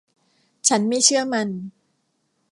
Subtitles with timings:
[0.67, 1.47] ฉันไม่เชื่อมัน